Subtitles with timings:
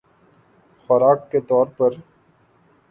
[0.83, 1.91] خوراک کے طور پر